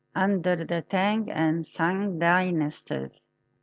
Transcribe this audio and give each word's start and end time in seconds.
under 0.15 0.65
the 0.65 0.81
Tang 0.81 1.29
and 1.29 1.63
Sung 1.67 2.17
Dynasties. 2.17 3.21